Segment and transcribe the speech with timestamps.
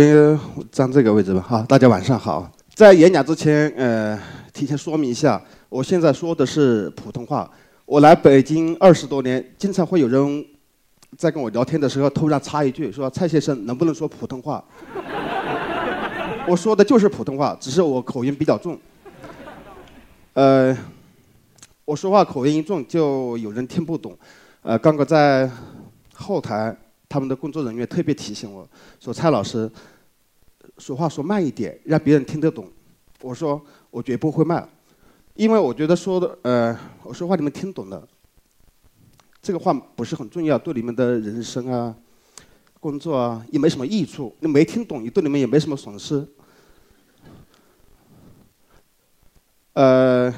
[0.00, 0.38] 我也
[0.72, 1.44] 站这个位置吧。
[1.46, 2.50] 好，大家晚上好。
[2.74, 4.18] 在演讲之前，呃，
[4.50, 5.38] 提前说明一下，
[5.68, 7.50] 我现在说的是普通话。
[7.84, 10.46] 我来北京二十多年，经常会有人
[11.18, 14.64] 在跟我聊天的时候突然插一句，说：“蔡先生能不能说普通话？”
[16.48, 18.78] 我说的就是普通话，只是我口音比较重。
[20.32, 20.74] 呃，
[21.84, 24.16] 我说话口音一重，就有人听不懂。
[24.62, 25.50] 呃，刚刚在
[26.14, 26.74] 后台，
[27.10, 28.66] 他们的工作人员特别提醒我
[29.00, 29.68] 说：“蔡老师，
[30.78, 32.70] 说话说慢一点，让别人听得懂。”
[33.20, 33.60] 我说
[33.90, 34.66] ：“我绝不会慢，
[35.34, 38.08] 因为我觉得说的，呃，我说话你们听懂了，
[39.42, 41.92] 这个话不是很重要，对你们的人生啊、
[42.78, 44.32] 工作啊也没什么益处。
[44.38, 46.24] 你没听懂，也对你们也没什么损失。”
[49.74, 50.32] 呃，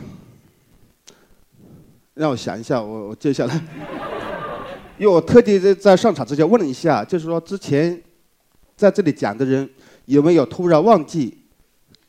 [2.15, 3.61] 让我想一下，我我接下来，
[5.03, 8.01] 因为我特地在在上场之前问了一下，就是说之前
[8.77, 9.69] 在这里讲的人
[10.05, 11.37] 有没有突然忘记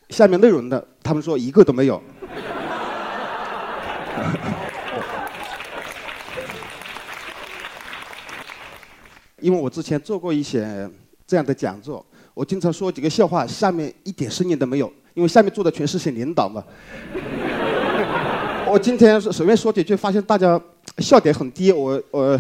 [0.09, 0.87] 下面内容的？
[1.01, 1.99] 他们说一个都没有。
[9.41, 10.87] 因为我之前做过一些
[11.25, 12.05] 这样的讲座，
[12.35, 14.93] 我经常说几个笑话，下面一点声音都没有。
[15.15, 16.63] 因为下面坐的全是些领导嘛，
[18.69, 20.61] 我今天随便说几句，发现大家
[20.99, 22.39] 笑点很低，我我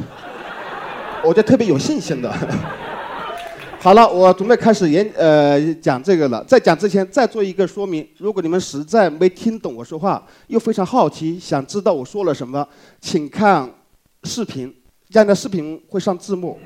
[1.23, 2.31] 我就特别有信心的。
[3.79, 6.43] 好了，我准备开始演呃讲这个了。
[6.45, 12.65] 在讲之前，再做一个说明：如果你们实在没听懂我说话，又非常好奇，想知道我说了什么，
[13.01, 13.69] 请看
[14.23, 14.73] 视频，
[15.09, 16.57] 这样的视频会上字幕。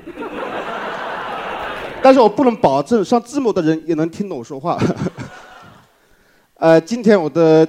[2.00, 4.78] 但是我不能保证上字幕的人也能听懂我说话。
[6.54, 7.66] 呃，今天我的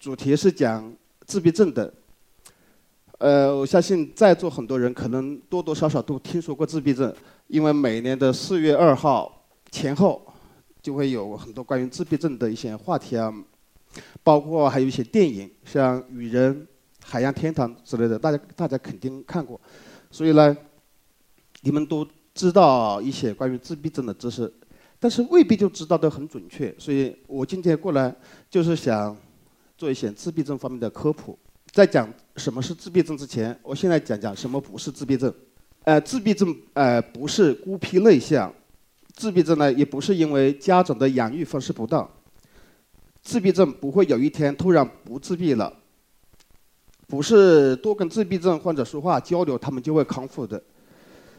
[0.00, 0.92] 主题是讲
[1.26, 1.92] 自闭症的。
[3.22, 7.14] 呃，我相信在座很多人可能多多少少都听说过自闭症，
[7.46, 10.20] 因为每年的四月二号前后
[10.82, 13.32] 就会有很多关于自闭症的一些话题啊，
[14.24, 16.52] 包括还有一些电影，像《雨人》
[17.00, 19.60] 《海洋天堂》之类的，大家大家肯定看过。
[20.10, 20.56] 所以呢，
[21.60, 22.04] 你们都
[22.34, 24.52] 知道一些关于自闭症的知识。
[24.98, 28.12] 但是未必就知道的很准确，所以我今天过来
[28.50, 29.16] 就是想
[29.78, 31.38] 做一些自闭症方面的科普。
[31.70, 35.32] 在讲什么是自闭症之前，我现在讲讲什么不是自闭症。
[35.84, 38.52] 呃，自闭症呃不是孤僻内向，
[39.14, 42.08] 自闭症呢也不是因为家长的养育方式不当，
[43.22, 45.72] 自闭症不会有一天突然不自闭了，
[47.06, 50.62] 不是多跟自闭症患者说话交流，他们就会康复的。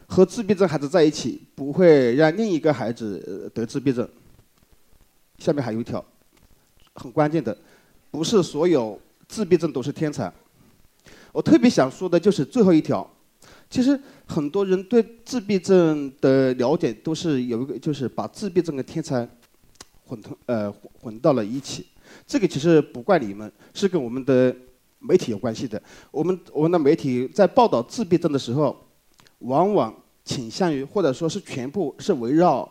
[0.06, 4.08] 和自闭症孩子在一起，不会让另一个孩子得自闭症。
[5.40, 6.04] 下面还有一条，
[6.94, 7.58] 很关键的，
[8.12, 10.32] 不是所有自闭症都是天才。
[11.34, 13.06] 我特别想说的就是最后一条。
[13.70, 19.28] 其实很多人对自闭症的了解都是有一个，就是把自闭症跟天才
[20.06, 20.72] 混同呃
[21.02, 21.88] 混到了一起。
[22.26, 24.56] 这个其实不怪你们，是跟我们的
[25.00, 25.82] 媒体有关系的。
[26.12, 28.80] 我们我们的媒体在报道自闭症的时候。
[29.44, 32.66] 往往倾向于或者说是全部是围绕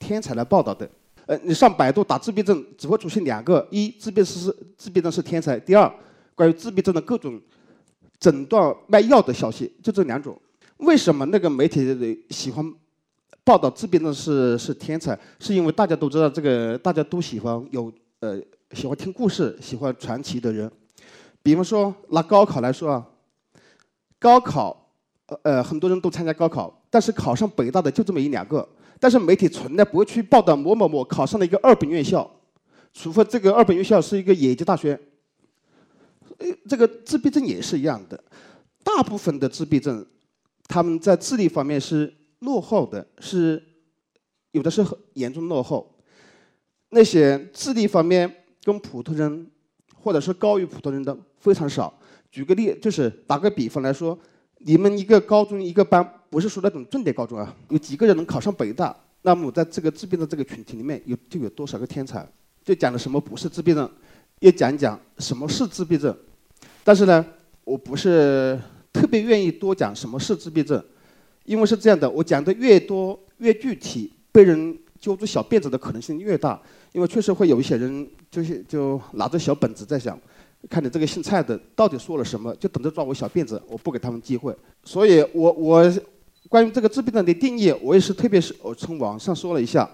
[0.00, 0.90] 天才来报道的。
[1.26, 5.88] 呃，你上百度打自闭症，只会出现两个：一，自闭是自闭症是天才；第二，
[6.34, 7.40] 关于自闭症的各种
[8.20, 10.38] 诊断卖药的消息，就这两种。
[10.76, 12.74] 为什么那个媒体喜欢
[13.42, 15.18] 报道自闭症是是天才？
[15.40, 18.40] 是因为大家都知道这个，大家都喜欢有呃
[18.72, 20.70] 喜欢听故事、喜欢传奇的人。
[21.42, 23.04] 比方说拿高考来说啊，
[24.20, 24.76] 高考。
[25.44, 28.68] 呃，很多人都参加高考，但是考上北大的就这么一两个。
[28.98, 32.28] 但是媒体从来不会去报道某某某考上了一个二本院校，
[32.92, 34.98] 除非这个二本院校是一个野鸡大学。
[36.40, 38.22] 呃，这个自闭症也是一样的，
[38.82, 40.04] 大部分的自闭症，
[40.66, 43.62] 他们在智力方面是落后的，是
[44.50, 45.94] 有的是很严重落后。
[46.90, 49.48] 那些智力方面跟普通人
[49.94, 51.96] 或者是高于普通人的非常少。
[52.32, 54.18] 举个例，就是打个比方来说。
[54.62, 58.94] 你们一个高中一个班，不是说那种重点高中啊，有几个人能考上北大？
[59.22, 62.30] 那么在这个自闭症这个群体里面，有就有多少个天才？
[62.62, 63.90] 就讲了什么不是自闭症，
[64.40, 66.14] 也讲讲什么是自闭症。
[66.84, 67.24] 但是呢，
[67.64, 68.58] 我不是
[68.92, 70.82] 特别愿意多讲什么是自闭症，
[71.44, 76.60] 因为是这样的，我讲的越多越具体，被人揪住小辫子的可能性越大。
[76.92, 80.18] 因为确实会有一些人就是就拿着小本子在想。
[80.68, 84.54] 看你这个姓蔡的到底说了什么，就等着抓我小辫子，我不给他们机会。
[84.84, 85.90] 所以，我我
[86.48, 89.88] 关于这个自闭症的定义，我也是特别是我从网上说了一下。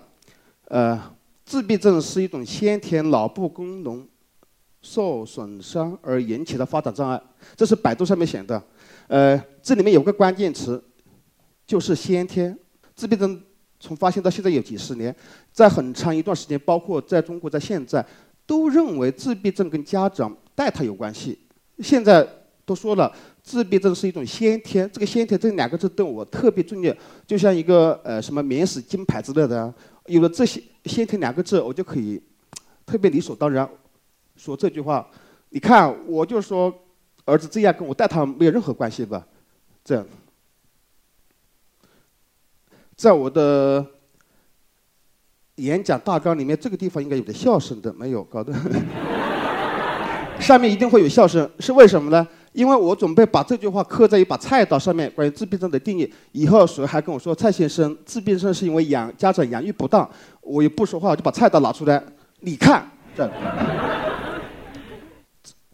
[0.69, 1.01] 呃，
[1.45, 4.05] 自闭症是一种先天脑部功能
[4.87, 7.21] 受损伤而引起的发展障碍，
[7.57, 8.63] 这是百度上面写的。
[9.09, 10.81] 呃，这里面有个关键词，
[11.67, 12.57] 就是先天。
[12.95, 13.43] 自闭症
[13.81, 15.15] 从发现到现在有几十年，
[15.53, 18.05] 在很长一段时间，包括在中国，在现在，
[18.47, 21.37] 都认为自闭症跟家长带他有关系。
[21.81, 22.27] 现在
[22.65, 23.13] 都说了，
[23.43, 26.95] 自闭症是一种先天，这个先天这两个字对我特别重要，
[27.27, 29.75] 就像一个呃什么免死金牌之类的，
[30.07, 32.23] 有了这些先天两个字，我就可以
[32.87, 33.69] 特别理所当然
[34.37, 35.07] 说这句话。
[35.51, 36.73] 你看，我就说
[37.25, 39.25] 儿子这样跟我带他没有任何关系吧，
[39.85, 40.05] 这样。
[42.95, 43.85] 在我的
[45.57, 48.53] 演讲大纲里面，这个地方应该有点笑声的，没有搞的。
[50.41, 52.27] 上面一定会有笑声，是为什么呢？
[52.53, 56.13] 因为我准备把这句话刻在一把菜刀上面，关于自闭症的定义。
[56.33, 60.09] 以后谁还跟我说蔡先生自闭症是因为养家长养育不当，
[60.41, 62.03] 我也不说话，我就把菜刀拿出来，
[62.41, 63.33] 你看，这样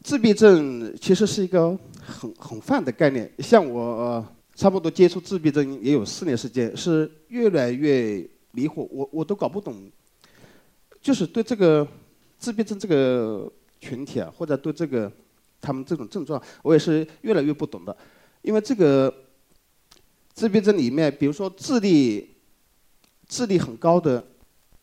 [0.03, 4.25] 自闭症其实是一个很很泛的概念，像我。
[4.55, 8.19] 差不多接触自闭症也有四年时间，是越来越
[8.51, 9.91] 迷惑，我我都搞不懂，
[11.01, 11.89] 就是对这个
[12.39, 13.51] 自闭症这个
[13.81, 15.11] 群体啊，或者对这个
[15.59, 17.97] 他们这种症状，我也是越来越不懂的。
[18.43, 19.13] 因为这个
[20.35, 22.37] 自闭症里面，比如说智力
[23.27, 24.23] 智力很高的，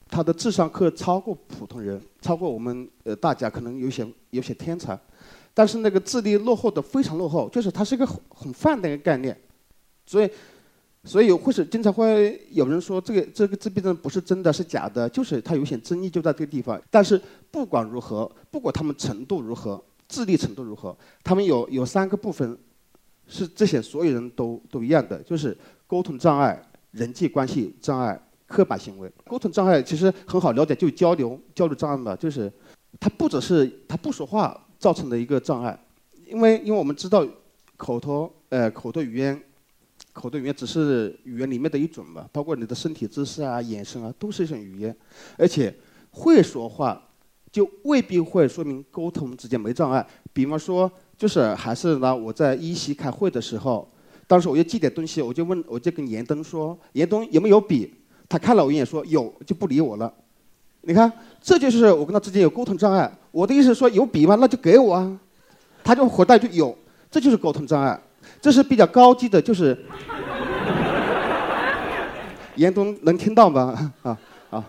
[0.10, 5.00] 他的智商可超过普通人，超过我们呃大家可能有些有些天才，
[5.54, 9.40] 但是那个智力落后的非常落后，就是它是一个很很泛的一个概念。
[10.06, 10.30] 所以，
[11.04, 16.82] 所以或是经常会有人说这个这个自闭症不是真的是假的，就是它有些争议就在这个地方。
[16.90, 17.22] 但是
[17.52, 22.58] 不管如何，不管他们程度如何，智力程度如何，他们有有三个部分，
[23.28, 25.56] 是这些所有人都都一样的，就是
[25.86, 26.60] 沟通障碍、
[26.92, 29.10] 人际关系障碍、刻板行为。
[29.26, 32.52] 沟通障碍其实很好了解，就交流交流障碍嘛，就是
[33.00, 35.80] 他不只是他不说话造成的一个障碍，
[36.26, 37.26] 因为因为我们知道
[37.78, 39.42] 口头呃口头语言。
[40.12, 44.94] 口头语言只是语言里面的一种嘛，包括你的身体姿势啊、眼神啊，都是一种语言。
[45.38, 45.74] 而且
[46.12, 47.02] 会说话，
[47.52, 50.06] 就未必会说明沟通之间没障碍。
[50.34, 53.90] 比方说，就是还是拿我在一席开会的时候，
[54.26, 57.94] 当时我要记点东西，我就问，我就跟严登说：“严东有没有笔？”
[58.30, 60.14] 他看了我一眼说：“有。”就不理我了。
[60.82, 61.12] 你看，
[61.42, 63.12] 这就是我跟他之间有沟通障碍。
[63.32, 64.38] 我的意思说有笔吗？
[64.40, 65.20] 那就给我啊。
[65.84, 66.78] 他就回答就有，
[67.10, 68.00] 这就是沟通障碍。
[68.40, 69.78] 这是比较高级的，就是
[72.56, 73.92] 严冬能听到吗？
[74.04, 74.18] 啊
[74.52, 74.66] 啊，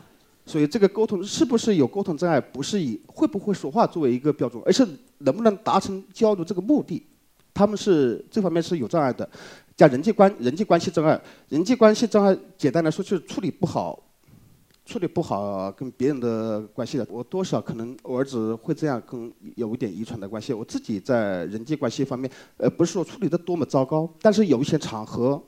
[0.47, 4.87] 所以这个沟通是不是有沟通障碍，不是以会不会说话作为一个标准，而是
[5.19, 7.05] 能不能达成交流这个目的，
[7.53, 9.29] 他们是这方面是有障碍的。
[9.81, 11.19] 讲人际关人际关系障碍，
[11.49, 13.99] 人际关系障碍简单来说就是处理不好。
[14.85, 20.53] 处理不好跟别人的关系的，我多少可能我儿子会这样，跟有一点遗传的关系。
[20.53, 25.43] 我自己在人际关系方面，呃，不是说处理的多么糟糕，但是有一些场合，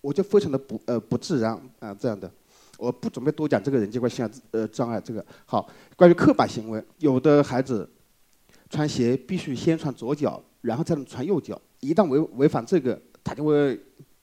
[0.00, 2.30] 我就非常的不呃不自然啊这样的。
[2.78, 5.22] 我不准备多讲这个人际关系啊呃障碍这个。
[5.44, 7.86] 好，关于刻板行为，有的孩子
[8.70, 13.78] 穿鞋必须先穿左脚，然后再穿右脚，一旦违违反这个，他就会。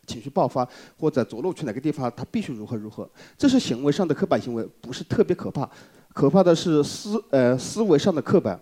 [0.08, 0.68] 情绪爆发
[1.00, 5.70] 或者着陆去哪个地方，他必须如何如何，这是行为上的刻板行为，不是特别可怕。
[6.16, 8.60] 可怕的是思呃思维上的刻板。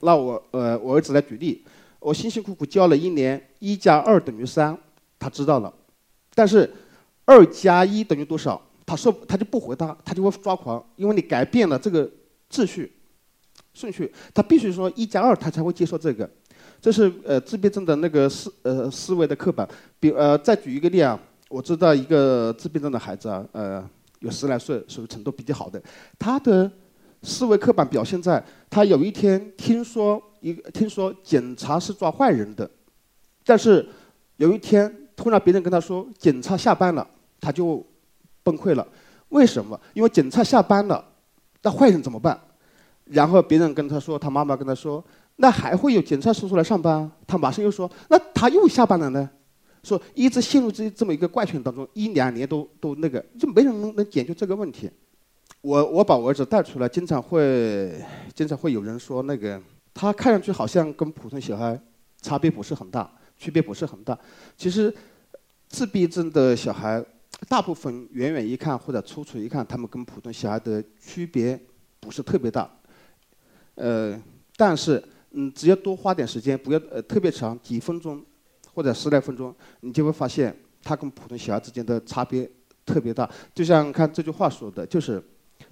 [0.00, 1.64] 那我呃我儿子来举例，
[2.00, 4.76] 我辛辛苦苦教了一年，一加二等于三，
[5.20, 5.72] 他知道了，
[6.34, 6.68] 但是
[7.24, 8.60] 二加一等于多少？
[8.84, 12.10] 他说他就不回答，他就会抓狂，因为你改变了这个
[12.50, 12.92] 秩序
[13.72, 16.28] 顺序，他必须说一加二，他才会接受这个。
[16.80, 19.68] 这是呃自闭症的那个思呃思维的刻板，
[19.98, 21.18] 比呃再举一个例啊，
[21.48, 23.84] 我知道一个自闭症的孩子啊，呃
[24.20, 25.82] 有十来岁，属于程度比较好的，
[26.18, 26.70] 他的
[27.22, 32.70] 思维刻板表现在他有一天听说一听说警察是抓坏人的，
[33.44, 33.84] 但是
[34.36, 37.04] 有一天突然别人跟他说警察下班了，
[37.40, 37.84] 他就
[38.44, 38.86] 崩溃了，
[39.30, 39.78] 为什么？
[39.94, 41.04] 因为警察下班了，
[41.60, 42.40] 那坏人怎么办？
[43.04, 45.04] 然后别人跟他说，他妈妈跟他说。
[45.40, 47.08] 那还会有警察叔叔来上班？
[47.24, 49.30] 他马上又说：“那他又下班了呢？”
[49.84, 54.90] 说一直陷入这这么一个怪圈当中，一两年都都那个，就没人能能解决这个问题。
[55.60, 58.04] 我我把我儿子带出来，经常会
[58.34, 59.62] 经常会有人说那个
[59.94, 61.80] 他看上去好像跟普通小孩
[62.20, 64.18] 差别不是很大，区别不是很大。
[64.56, 64.92] 其实
[65.68, 67.02] 自闭症的小孩
[67.48, 71.58] 大部分远远一看或者粗粗一看，他们跟普通小孩的区别
[72.00, 72.68] 不是特别大。
[73.76, 74.20] 呃，
[74.56, 75.00] 但是。
[75.32, 78.24] 嗯，只要多花点时间，不要呃特别长，几分钟
[78.72, 82.50] 或者十来分钟，你就会发现他跟普通小孩之间的差别
[82.86, 83.28] 特别大。
[83.54, 85.22] 就像看这句话说的，就是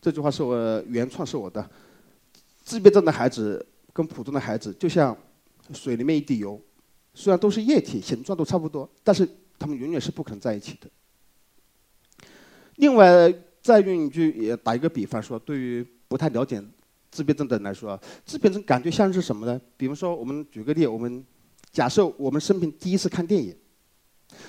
[0.01, 1.69] 这句话是我原创是我的。
[2.63, 5.17] 自闭症的孩子跟普通的孩子就像
[5.73, 6.61] 水里面一滴油，
[7.15, 9.27] 虽然都是液体，形状都差不多，但是
[9.59, 10.91] 他们永远是不可能在一起的。
[12.77, 13.33] 另外，
[13.63, 16.63] 再用一句也打一个比方说，对于不太了解
[17.17, 19.59] 自闭症的人来说，自闭症感觉像是什么呢？
[19.79, 21.25] 比如说，我们举个例，我们
[21.73, 23.57] 假设我们生平第一次看电影，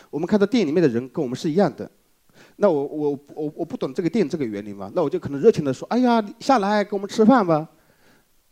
[0.10, 1.90] 我们看到电影里面的人跟我们是一样的，
[2.58, 7.70] 那我我我我不懂这个电影这个原理嘛，那我就可能热情的说：“哎呀，下来跟我们吃饭吧。”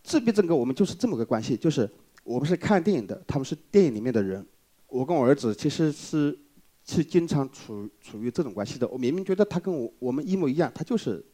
[0.01, 1.89] 自闭症跟我们就是这么个关系，就是
[2.24, 4.45] 我们是看电影的，他们是电影里面的人。
[4.88, 6.38] 我跟我儿子其实是
[6.86, 8.88] 是经常处处于这种关系的。
[8.88, 11.25] 我明明觉得他跟我我们一模一样，他就是，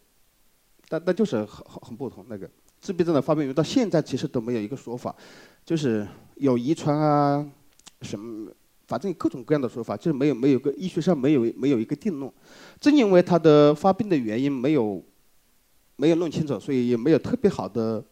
[0.87, 2.25] 但但就是很很很不同。
[2.29, 2.49] 那个
[2.81, 5.15] 自闭症的发病源到现在其实都没有一个说法，
[5.63, 7.47] 就是有遗传啊
[8.01, 8.51] 什么，
[8.87, 12.29] 反正各种各样的说法，就是没有没有个医学上没有没有一个定论。
[12.79, 15.01] 正因为他的发病的原因没有
[15.95, 18.03] 没有弄清楚，所以也没有特别好的。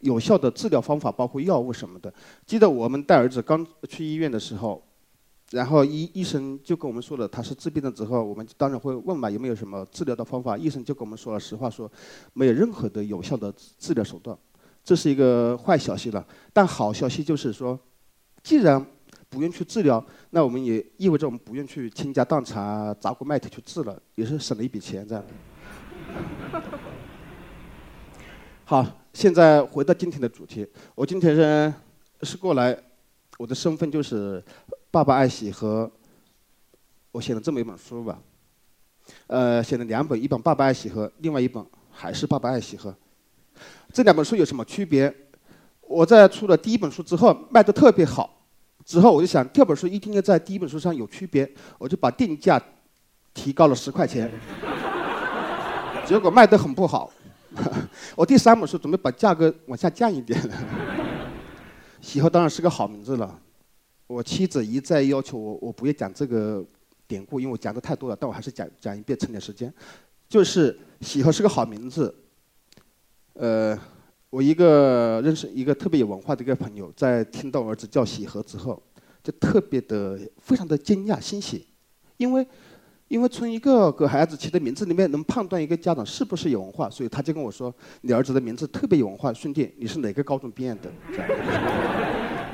[0.00, 2.10] 有效的治疗方法包括药物什么的。
[2.46, 4.82] 记得我们带儿子刚去医院的时候，
[5.50, 10.56] 然后医医生就跟我们说了他是自闭症之后，我们当然会问嘛有没有什么治疗的方法。
[10.56, 11.90] 医生就跟我们说了实话，说
[12.32, 14.36] 没有任何的有效的治疗手段，
[14.84, 16.24] 这是一个坏消息了。
[16.52, 17.78] 但好消息就是说，
[18.42, 18.84] 既然
[19.28, 25.24] 不愿去治疗，那我们也意味着我们不愿去倾家荡产砸锅卖铁去治了，也是省了一笔钱这样。
[28.64, 28.86] 好。
[29.12, 30.64] 现在回到今天的主题，
[30.94, 31.74] 我今天是
[32.22, 32.80] 是过来，
[33.38, 34.40] 我的身份就是
[34.90, 35.90] 爸爸爱喜和
[37.12, 38.18] 我写了这么一本书吧，
[39.28, 42.90] 呃，写了两本，一本《爸爸爱喜和》，另外一本还是《爸爸爱喜和》。
[43.92, 45.14] 这两本书有什么区别？
[45.82, 48.42] 我在出了第一本书之后卖的特别好，
[48.84, 52.60] 之后我就想第二本书一定要在第一本书上有区别，我就把定价
[53.32, 54.30] 提高了十块钱，
[56.06, 57.12] 结果卖的很不好。
[58.14, 60.40] 我第三本书准备把价格往下降一点。
[62.00, 63.38] 喜和当然是个好名字了。
[64.10, 66.64] 我妻子一再要求我，我不要讲这个
[67.06, 68.16] 典故，因为我讲的太多了。
[68.18, 69.72] 但我还是讲讲一遍，趁点时间。
[70.28, 72.12] 就是喜和是个好名字。
[73.34, 73.78] 呃，
[74.28, 78.82] 我一个认识一个特别有文化的一个朋友，在听到儿子叫喜和之后，
[79.22, 81.66] 就特别的非常的惊讶欣喜，
[82.16, 82.44] 因为。
[83.06, 90.88] 因为从一个给孩子起的名字里面能判断一个家长是不是有文化，所以他就跟我说：“你儿子的名字特别有文化，兄弟，你是哪个高中毕业的？”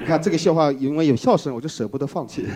[0.07, 2.47] 你看这个笑话，因为有笑声，我就舍不得放弃。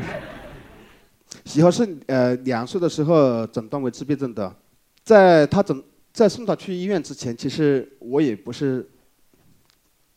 [1.46, 4.54] 喜和是呃两岁的时候诊断为自闭症的，
[5.02, 8.86] 在他诊在送他去医院之前，其实我也不是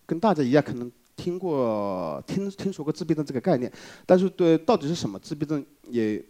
[0.05, 0.91] 跟大家一样可能。
[1.15, 3.69] 听过听听说过自闭症这个概念，
[4.05, 6.23] 但是对到底是什么自闭症也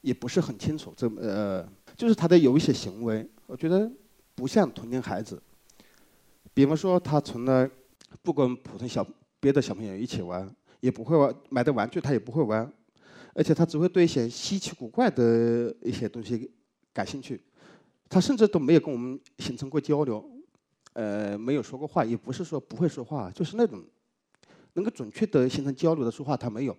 [0.00, 0.92] 也不是很清楚。
[0.96, 1.64] 这么呃，
[1.96, 3.88] 就是他的有一些行为，我觉得
[4.34, 5.40] 不像同龄孩子。
[6.52, 7.70] 比方说，他从来
[8.22, 9.06] 不跟普通小
[9.40, 10.48] 别的小朋友一起玩，
[10.80, 12.70] 也不会玩买的玩具他也不会玩，
[13.34, 16.50] 而且他只会对一些稀奇古怪的一些东西
[16.92, 17.40] 感兴趣。
[18.08, 20.24] 他甚至都没有跟我们形成过交流。
[20.94, 23.84] 呃，没有说过话，也不是说不会说话，就是那种
[24.72, 26.76] 能够准确的形成交流的说话，他没有，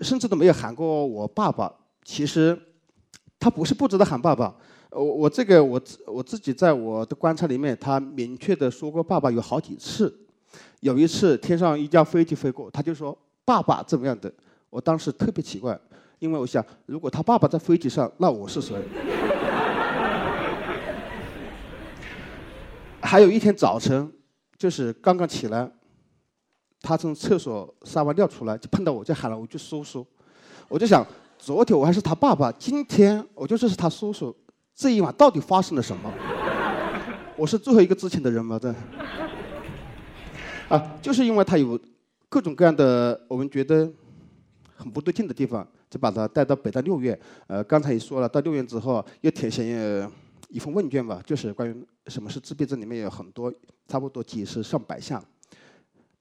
[0.00, 1.72] 甚至都没有喊过我爸爸。
[2.02, 2.58] 其实
[3.38, 4.56] 他不是不知道喊爸爸，
[4.90, 10.14] 我我这个我自我自己在我的观察里面，他明确的说过爸爸有好几次。
[10.80, 14.32] 有一次天上一架飞机飞过，他就说爸爸怎么样的，
[14.68, 15.78] 我当时特别奇怪，
[16.18, 18.74] 因为我想如果他爸爸在飞机上，那我是谁？
[23.00, 24.10] 还有一天早晨，
[24.58, 25.70] 就是刚刚起来，
[26.80, 30.04] 他从厕所撒完尿出来，就碰到我，就喊了我一句“叔叔”。
[30.66, 31.06] 我就想，
[31.38, 34.34] 昨天我还是他爸爸，今天我就是他叔叔。
[34.80, 36.10] 这一晚到底发生了什么？
[37.36, 38.58] 我是最后一个知情的人吗？
[38.58, 38.74] 这
[40.74, 41.78] 啊，就是因为他有
[42.30, 43.92] 各种各样的我们觉得
[44.74, 47.18] 很不对劲的地方，就把他带到北大六院。
[47.46, 50.08] 呃，刚才也说了，到六院之后又填写
[50.48, 51.86] 一份问卷吧，就是关于。
[52.06, 52.80] 什么是自闭症？
[52.80, 53.52] 里面有很多，
[53.86, 55.22] 差不多几十上百项。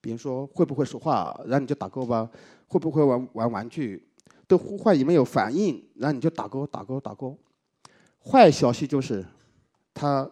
[0.01, 2.29] 比如说会不会说话，然后你就打勾吧；
[2.67, 4.05] 会不会玩玩玩具，
[4.49, 7.37] 对呼唤有没有反应，然后你就打勾打勾打勾。
[8.29, 9.25] 坏消息就是，
[9.93, 10.29] 他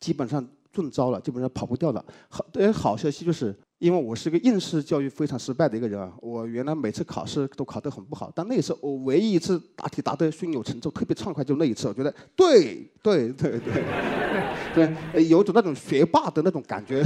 [0.00, 2.04] 基本上中招了，基本上跑不掉了。
[2.28, 3.54] 好，对，好消息就是。
[3.78, 17.02] 因为我是个应试教育非常失败的一个人啊，我原来每次考试都考得很不好，但那一次我唯一一次答题答得胸有成竹，特别畅快，就那一次，我觉得对对对对，对， 有种那种学霸的那种感觉。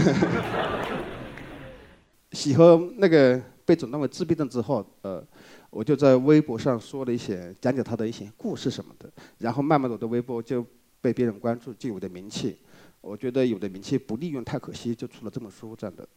[2.32, 5.24] 喜和那个被诊断为自闭症之后，呃，
[5.70, 10.64] 我就在微博上说了一些讲解他的一些故事什么的，然后慢慢的我的微博就
[11.00, 12.58] 被别人关注，就有的名气。
[13.00, 16.08] 我觉得有的名气不利用太可惜，就出了这本书这样的。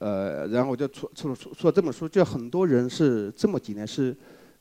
[0.00, 4.16] 呃，然后我就出出了出出了这本书，就很多人是这么几年是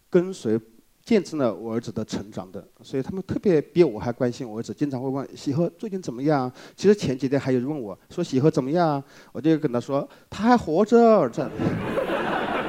[0.10, 0.60] 跟随
[1.03, 6.51] 见证了我儿子的成长的，所以他们特别比我还关心我儿子，经常会问喜禾最近怎么样。
[6.75, 11.27] 其实前几天还有人问我说喜禾怎么样，我就跟他说他还活着。
[11.29, 11.51] 这样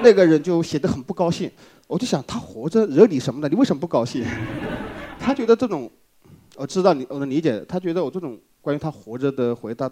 [0.07, 1.51] 那个人就显得很不高兴。
[1.89, 3.49] 我就想他活着惹你什么呢？
[3.49, 4.25] 你为什么不高兴？
[5.19, 5.91] 他觉得这种，
[6.55, 9.91] 我知道你我能理解，他觉得我这种关于他活着的回答。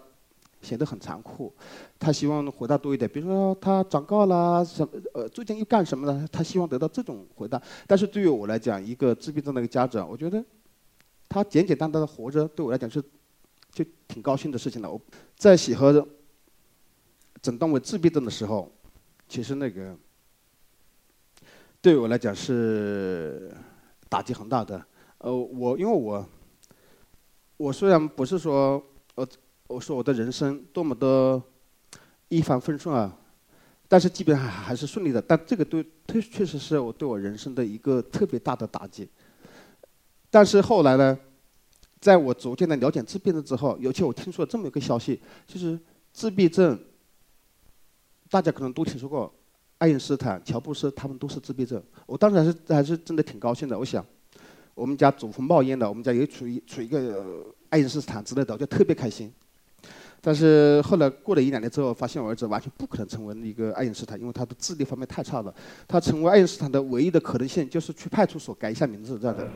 [0.61, 1.53] 显得很残酷，
[1.99, 6.27] 他希望回答多一点，比如说他长高了，什么呃最近又干什么了？
[6.31, 7.61] 他希望得到这种回答。
[7.85, 10.43] 但是对于我来讲，一个自闭症的一个家长，我觉得
[11.29, 12.99] 他简简单单的活着，对我来讲是
[13.71, 14.89] 就挺高兴的事情了。
[14.91, 14.99] 我
[15.37, 16.07] 在喜和
[17.43, 18.71] 诊断为自闭症的时候，
[19.29, 19.95] 其实那个
[21.85, 23.53] 对我来讲是
[24.09, 24.83] 打击很大的。
[25.19, 26.27] 呃，我因为我
[27.57, 29.27] 我虽然不是说呃。
[29.67, 31.41] 我说我的人生多么的
[32.27, 33.11] 一帆风顺啊，
[33.87, 35.19] 但是基本上还是顺利的。
[35.19, 39.09] 但这个对确确实是我对我人生的一个特别大的打击。
[40.29, 41.17] 但是后来呢，
[41.99, 45.79] 在我逐渐的了解自闭症之后，尤其我听说了这么一个消息，就是
[46.13, 46.79] 自闭症，
[48.29, 49.33] 大家可能都听说过，
[49.77, 51.81] 爱因斯坦、乔布斯他们都是自闭症。
[52.05, 53.77] 我当时还是还是真的挺高兴的。
[53.77, 54.05] 我想，
[54.73, 59.31] 我们家祖坟冒烟了，我们家也处于处一个爱因斯坦之类的，我就特别开心。
[60.21, 65.53] 但是后来过了一两年之后，发现我儿子完全不可能成为一个爱因斯坦，因为他的智力方面太差了。
[65.87, 69.47] 他成为爱因斯坦的唯一的可能性就是去派出所改一下名字这样的。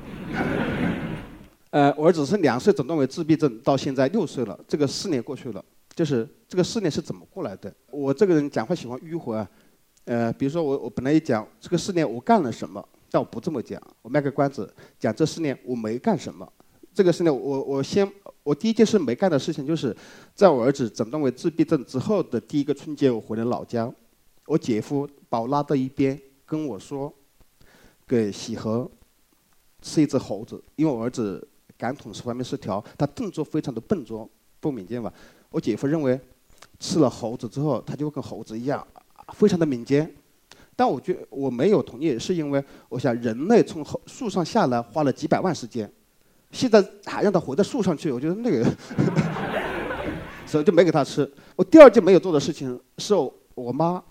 [1.71, 5.63] 呃，我儿子是两岁诊断为自闭症，到现在六岁了，这个四年过去了，
[5.95, 7.73] 就是这个四年是怎么过来的？
[7.89, 9.49] 我这个人讲话喜欢迂回啊，
[10.09, 14.67] 呃，比如说我我本来也讲这个四年我干了什么，但我不这么讲，我卖个关子，
[14.97, 16.51] 讲这四年我没干什么。
[16.95, 18.11] 这个四年我我先。
[18.41, 19.95] 我第一件事没干的事情就是，
[20.33, 23.93] 在我儿子诊断为自闭症之后的第一个春节，我回了老家。
[24.47, 27.13] 我姐夫把我拉到一边，跟我说
[28.07, 28.89] ：“给喜禾
[29.83, 34.27] 吃一只猴子，因为我儿子感统是方面失调，他动作非常的笨拙
[34.59, 35.13] 不敏捷嘛。
[35.51, 36.19] 我姐夫认为
[36.79, 38.87] 吃了猴子之后，他就会跟猴子一样，
[39.33, 40.09] 非常的敏捷。
[40.75, 45.91] 但我觉我没有同意，是因为我想人类从树上下来花了几百万时间。”
[46.51, 48.65] 现在还让他活在树上去，我觉得那个，
[50.47, 51.31] 所以就没给他吃。
[51.55, 54.03] 我第二件没有做的事情是我我妈，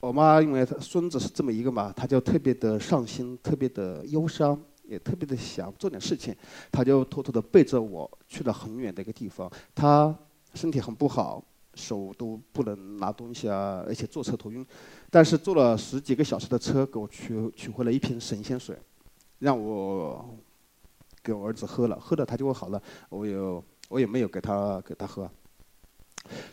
[0.00, 6.36] 我妈因为她孙子是这么一个嘛，她就特别的上心，特别的忧伤，也特别的想做点事情，
[6.70, 9.50] 她就偷偷的背着我去了很远的一个地方。
[9.74, 10.14] 她
[10.52, 11.42] 身体很不好，
[11.76, 14.66] 手都不能拿东西啊，而且坐车头晕，
[15.10, 18.76] 但是坐了十几个小时的车给我取取回了一瓶神仙水，
[19.38, 20.28] 让我。
[21.26, 22.80] 给我儿子喝了，喝了他就会好了。
[23.08, 25.28] 我有，我也没有给他给他喝。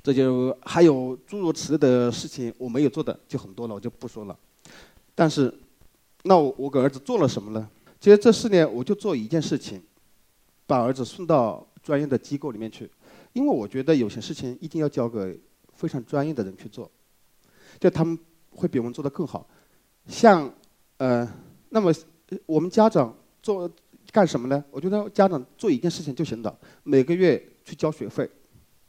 [0.01, 4.35] 这就还有诸如此类的事情我没有做的就很多了，我就不说了。
[5.13, 5.53] 但是，
[6.23, 7.69] 那我我给儿子做了什么呢？
[7.99, 9.79] 其实这四年我就做一件事情，
[10.65, 12.89] 把儿子送到专业的机构里面去，
[13.33, 15.39] 因为我觉得有些事情一定要交给
[15.73, 16.89] 非常专业的人去做，
[17.79, 18.17] 就他们
[18.51, 19.47] 会比我们做的更好。
[20.07, 20.51] 像，
[20.97, 21.29] 呃，
[21.69, 21.93] 那么
[22.45, 23.69] 我们家长做。
[24.11, 24.63] 干什么呢？
[24.69, 28.29] 我觉得家长做一件事情就行了，每个月去交学费，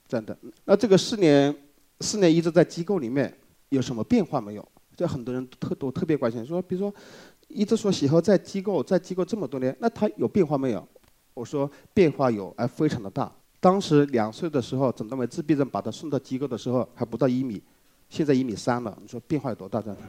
[0.06, 0.36] 这样的。
[0.66, 1.54] 那这个四年，
[2.00, 3.32] 四年一直在机构里面
[3.70, 4.68] 有什么变化没有？
[4.94, 6.94] 这很多人特都特别关心，说，比如说，
[7.48, 10.86] 一直说喜禾在机构，在机构这么多年，那他有变化没有？
[11.32, 13.32] 我说变化有，而非常的大。
[13.64, 17.62] 当时两岁的时候诊断为自闭症，把他送到机构的时候还不到一米，
[18.10, 19.80] 现在一米三了，你说变化有多大？
[19.80, 20.02] 这样的。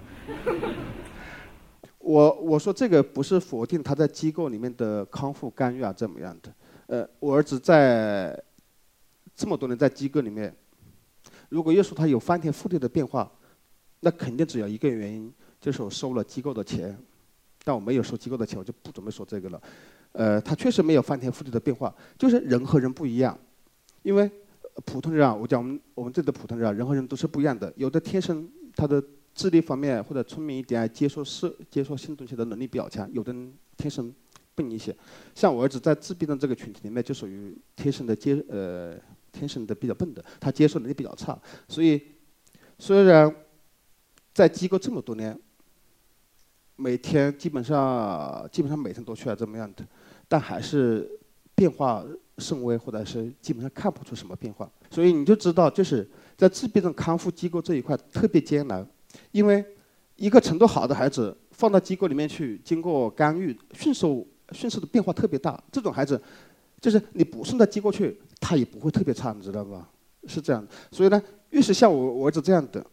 [1.99, 6.53] 我我说这个不是否定他在机构里面的康复干预啊怎么样的？
[6.87, 8.37] 呃，我儿子在
[9.33, 10.53] 这么多年在机构里面，
[11.47, 13.31] 如果要说他有翻天覆地的变化，
[14.01, 16.93] 那肯定只有一个原因，就是我收了机构的钱。
[17.63, 19.61] 但我没有收机构的钱，我就不准备说这个了。
[20.15, 23.37] 呃，他确实没有翻天覆地的变化，就是人和人不一样。
[24.03, 24.29] 因为
[24.85, 29.03] 普通人啊，我讲我们我们这的普通人啊，人和人都是不一样的，有的天生他的。
[29.35, 33.05] 智力方面或者聪明一点，接受事、接受新东西的能力比较强。
[33.11, 34.09] 有的人天生
[34.55, 34.95] 笨一些，
[35.35, 38.95] 像我儿子在自闭症这个群体里面，就属于天生的接呃
[39.33, 41.37] 天生的比较笨的，他接受能力比较差。
[41.67, 42.01] 所以
[42.79, 43.29] 虽然
[44.33, 45.37] 在机构这么多年，
[46.77, 49.85] 每天基本上基本上每天都需要这么样的，
[50.27, 51.09] 但还是
[51.53, 52.03] 变化
[52.37, 54.69] 甚微，或者是基本上看不出什么变化。
[54.89, 56.07] 所以你就知道，就是
[56.37, 58.85] 在自闭症康复机构这一块特别艰难。
[59.31, 59.63] 因为
[60.15, 65.61] 一个程度好的孩子放到机构里面去，经过干预，迅速迅速的变化特别大。
[65.71, 66.21] 这种孩子，
[66.81, 69.89] 就是你不送到机构去，他也不会特别差，你知道吧？
[70.27, 70.65] 是这样。
[70.91, 72.85] 所以呢，越是像我我儿子这样的，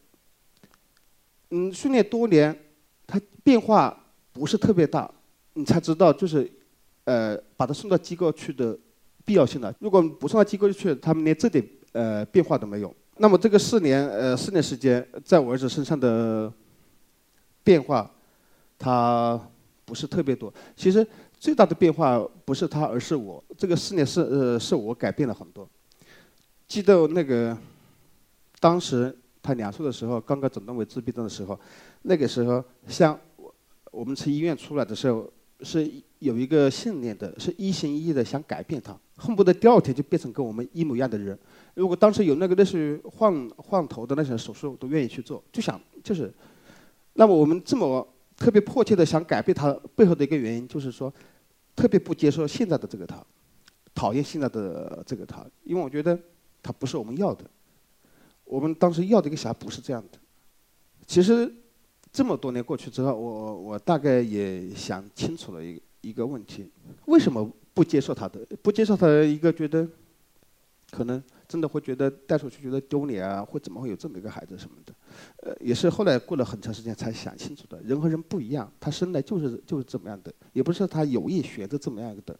[1.49, 2.57] 嗯，训练多年，
[3.05, 5.09] 他变化不是特别大，
[5.53, 6.49] 你才知道就是，
[7.05, 8.77] 呃，把他送到机构去的
[9.25, 9.73] 必要性了。
[9.79, 12.93] 如果不送到机构去，他们连这点呃变化都没有。
[13.17, 16.51] 那么这个四年呃四年时间，在我儿子身上的
[17.63, 18.09] 变化，
[18.79, 19.39] 他
[19.85, 20.51] 不是特别多。
[20.75, 21.05] 其实
[21.39, 23.43] 最大的变化不是他，而是我。
[23.57, 25.67] 这个四年是呃是我改变了很多。
[26.67, 27.55] 记得那个
[28.59, 31.59] 当时他两岁的时候，刚刚诊断为自闭症的时候，
[32.01, 33.53] 那个时候像我
[33.91, 35.29] 我们从医院出来的时候，
[35.63, 41.37] 是有一个信念的，是一心一意的想改变他，恨不得第二天就变成跟我们一模一样的人。
[41.73, 46.33] 如果当时有那个类似于换换头的那些手术，都愿意去做，就想就是。
[47.13, 51.13] 那么我们这么特别迫切的想改变他背后的一个原因，就是说
[51.75, 53.23] 特别不接受现在的这个他，
[53.93, 56.19] 讨厌现在的这个他，因为我觉得。
[56.65, 57.43] 他不是我们要的，
[58.45, 60.17] 我们当时要的一个小孩不是这样的。
[61.05, 61.53] 其实
[62.13, 66.69] 这么多年过去之后，我我大概也想清楚了一一个问题：
[67.05, 68.39] 为什么不接受他的？
[68.61, 69.87] 不接受他一个觉得，
[70.91, 74.93] 可能真的会觉得带出去觉得丢脸啊，会怎么会有这么一个孩子什么的？
[75.37, 77.81] 呃，也是后来过了很长时间才想清楚的。
[77.81, 82.39] 人和人不一样，他生来就是就是这么样的，也不是他有意选择这么样的，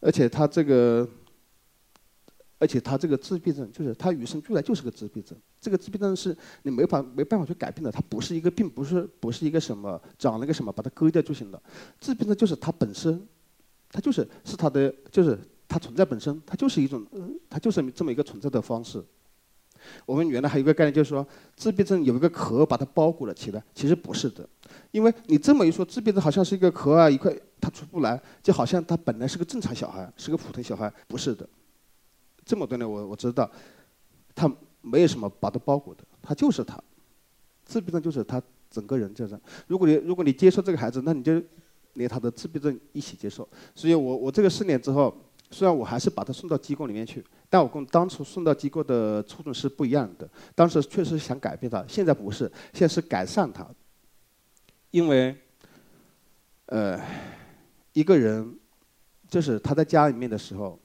[0.00, 1.08] 而且他这个。
[2.58, 5.36] 而且他这个自闭症，就是他与生俱来就是个自闭症。
[5.60, 11.62] 这个自闭症是你没法没办法去改变的，它不是一个病，不是不是一个什么长了个什么把它割掉就行了。
[12.00, 13.26] 自闭症就是它本身，
[13.90, 15.38] 它就是是它的就是
[15.68, 17.04] 它存在本身，它就是一种
[17.50, 19.04] 它就是这么一个存在的方式。
[20.04, 24.48] 我们原来还有一个概念就是说自闭症有一个壳把它包裹了起来，其实不是的，
[24.90, 31.48] 因为你这么一说，自闭症好像是一个壳啊一块，它出不来，就好像他本来是个正常小孩，是个普通小孩，不是的。
[32.46, 33.50] 这么多年，我我知道，
[34.32, 34.48] 他
[34.80, 36.80] 没有什么把他包裹的，他就是他，
[37.64, 39.36] 自闭症就是他整个人就是。
[39.66, 41.42] 如果你如果你接受这个孩子，那你就
[41.94, 43.46] 连他的自闭症一起接受。
[43.74, 45.12] 所以我我这个四年之后，
[45.50, 50.30] 虽然我还是把他送到机构里面去，但我跟当初送到机构的初衷是不一样的。
[50.54, 53.68] 当时确实想改变他，现在不是，现在是改善他。
[54.92, 55.36] 因为，
[56.66, 56.96] 呃，
[57.92, 58.56] 一个人
[59.28, 60.78] 就是他在家里面的时候。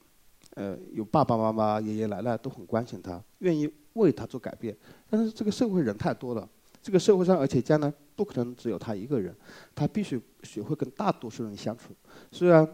[0.56, 4.76] 呃，有爸爸妈妈、爷爷奶奶都很关心他，愿意为他做改变。
[5.10, 6.48] 但是这个社会人太多了，
[6.82, 9.34] 这个社会上，而且将来不可能只有他一个人，
[9.74, 11.94] 他必须学会跟大多数人相处。
[12.34, 12.68] 虽然，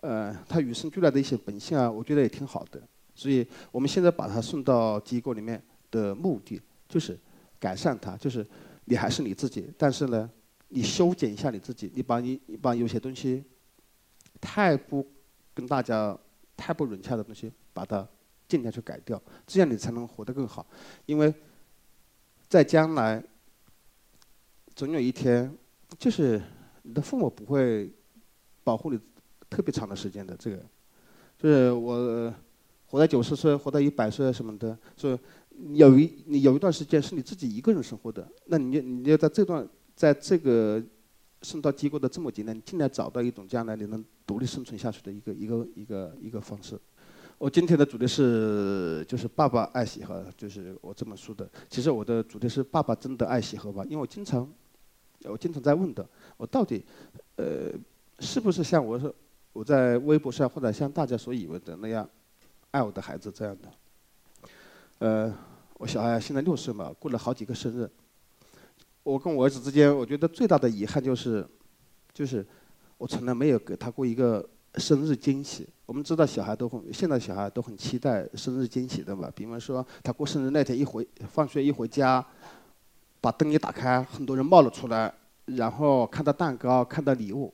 [0.00, 2.82] 呃，他与生俱来的一些本性啊，我觉得也挺好的。
[3.14, 7.16] 所以我们现在把他送到机构里面的目的，就是
[7.60, 8.44] 改善他，就是
[8.86, 10.28] 你还是你自己，但是呢，
[10.68, 13.44] 你修剪一下你自己，你把你把有些东西
[14.40, 15.06] 太不
[15.54, 16.18] 跟大家。
[16.62, 18.06] 太不融洽的东西，把它
[18.46, 20.64] 尽量去改掉，这样你才能活得更好。
[21.06, 21.34] 因为
[22.48, 23.20] 在将来，
[24.76, 25.52] 总有一天，
[25.98, 26.40] 就是
[26.82, 27.92] 你的父母不会
[28.62, 29.00] 保护你
[29.50, 30.36] 特别长的时间的。
[30.36, 30.58] 这个，
[31.36, 32.32] 就是我
[32.86, 35.18] 活到九十岁，活到一百岁什么的，所以
[35.76, 40.80] 有一你有一段时间是你自己一个人生活的，那你就你要在这段在这个。
[41.42, 46.78] 送到机构的这么几年，你尽量找到一种将来你能独立生存下去的一个一个一个一个方式。
[47.38, 51.48] 我今天的主题是就是爸爸爱喜和，就是我这本书的。
[51.68, 53.82] 其实我的主题是爸爸真的爱喜和吧？
[53.84, 54.48] 因为我经常
[55.24, 56.84] 我经常在问的，我到底
[57.36, 57.72] 呃
[58.20, 59.12] 是不是像我说
[59.52, 62.08] 我在微博上或者像大家所以为的那样
[62.70, 63.68] 爱我的孩子这样的？
[64.98, 65.34] 呃，
[65.78, 67.90] 我小孩现在六岁嘛，过了好几个生日。
[69.02, 71.44] 我跟我儿子之间，我觉得最大的遗憾就是，
[72.12, 72.46] 就是
[72.96, 75.68] 我从来没有给他过一个生日惊喜。
[75.86, 79.28] 我们知道小孩都很，现在小孩都很期待生日惊喜的嘛。
[79.34, 82.24] 比方说，他过生日那天一回放学一回家，
[83.20, 85.12] 把灯一打开，很多人冒了出来，
[85.46, 87.52] 然后看到蛋糕，看到礼物。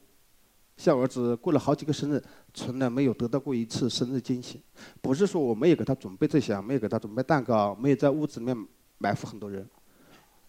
[0.77, 4.63] 像我儿子过了好几个生日，从来没有得到过一次生日惊喜。
[5.01, 8.55] 不是说我没有给他准备这些，没有给他准备蛋糕，没有在屋子里面
[8.99, 9.67] 埋伏很多人，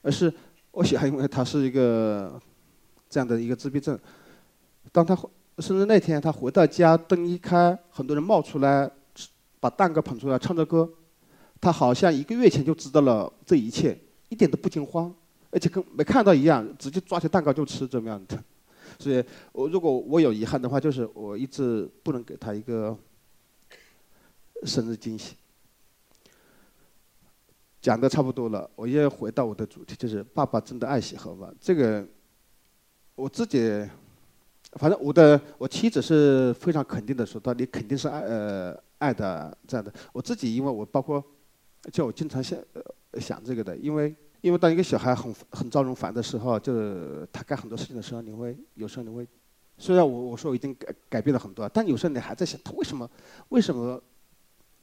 [0.01, 0.31] 而是。
[0.71, 2.39] 我小孩因为他是一个
[3.09, 3.97] 这样的一个自闭症，
[4.91, 5.17] 当他
[5.57, 8.89] 生日那天，他回到家，灯一开，很多人冒出来，
[9.59, 10.89] 把蛋糕捧出来，唱着歌，
[11.59, 13.97] 他好像一个月前就知道了这一切，
[14.29, 15.13] 一点都不惊慌，
[15.51, 18.41] 而且跟没看到一样，直接抓起蛋糕就吃，这么样的。
[18.97, 22.95] 所以我如果我有遗憾的话，就是我一直不能给他一个
[24.65, 25.35] 生日惊喜。
[27.81, 31.49] 讲的差不多了，我要回到我的主题，就是爸爸真的爱喜和吗？
[31.61, 32.05] 这个
[33.15, 33.87] 我自己，
[34.73, 39.91] 反正我的我妻子是非常肯定的说，到你肯定是爱呃爱的这样的。
[40.11, 41.23] 我自己因为我包括，
[41.91, 49.25] 就我经常想呃想这个的，因为因为当一个小孩很很招人烦的时候，就是他干很多事情的时候，你会有时候你会
[49.77, 53.09] 虽然我我说我已经改改变了很多，但有时候你还在想，他为什么
[53.47, 54.01] 为什么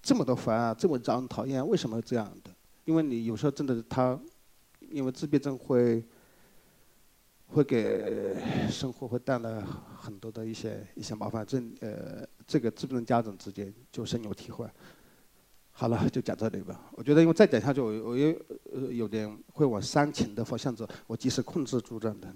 [0.01, 2.51] 这么多烦啊，这么招人讨厌，为什么这样的？
[2.87, 4.19] 因为你有时候真的他，
[4.91, 6.03] 因为自闭症会
[7.49, 8.37] 会给
[8.71, 9.61] 生活会带来
[9.97, 14.67] 很多的一些一些麻烦，这呃这个自闭症家长之间就深有体会。
[15.73, 16.89] 好了，就讲这里吧。
[16.93, 18.35] 我觉得因为再讲下去，我我又
[18.91, 22.33] 有点会往煽情的方向走，我及时控制住这样的。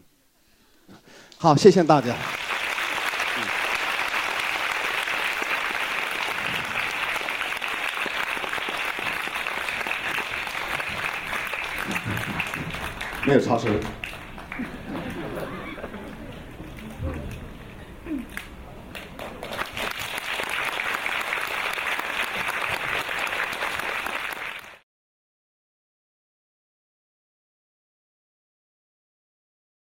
[1.39, 2.15] 好，谢谢大家。
[13.31, 13.71] 没有超声。